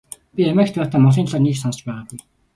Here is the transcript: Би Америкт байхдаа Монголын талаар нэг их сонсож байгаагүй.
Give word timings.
Би 0.35 0.43
Америкт 0.51 0.79
байхдаа 0.79 1.01
Монголын 1.03 1.27
талаар 1.27 1.43
нэг 1.43 1.53
их 1.53 1.61
сонсож 1.61 1.81
байгаагүй. 1.85 2.19